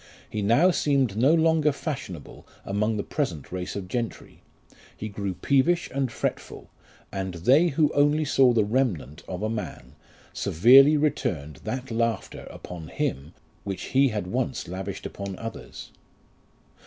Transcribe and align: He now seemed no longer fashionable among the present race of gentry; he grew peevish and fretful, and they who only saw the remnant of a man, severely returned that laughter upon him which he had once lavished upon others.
He 0.27 0.41
now 0.41 0.71
seemed 0.71 1.15
no 1.15 1.31
longer 1.31 1.71
fashionable 1.71 2.47
among 2.65 2.97
the 2.97 3.03
present 3.03 3.51
race 3.51 3.75
of 3.75 3.87
gentry; 3.87 4.41
he 4.97 5.07
grew 5.07 5.35
peevish 5.35 5.91
and 5.93 6.11
fretful, 6.11 6.71
and 7.11 7.35
they 7.35 7.67
who 7.67 7.93
only 7.93 8.25
saw 8.25 8.51
the 8.51 8.65
remnant 8.65 9.21
of 9.27 9.43
a 9.43 9.47
man, 9.47 9.93
severely 10.33 10.97
returned 10.97 11.57
that 11.65 11.91
laughter 11.91 12.47
upon 12.49 12.87
him 12.87 13.33
which 13.63 13.83
he 13.93 14.07
had 14.07 14.25
once 14.25 14.67
lavished 14.67 15.05
upon 15.05 15.37
others. 15.37 15.91